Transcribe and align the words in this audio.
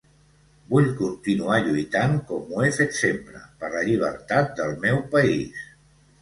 Vull 0.69 0.87
continuar 1.01 1.59
lluitant, 1.67 2.15
com 2.31 2.55
ho 2.55 2.63
he 2.63 2.71
fet 2.79 2.97
sempre, 3.01 3.43
per 3.61 3.71
la 3.75 3.85
llibertat 3.91 4.51
del 4.63 4.75
meu 4.87 4.99
país. 5.15 5.63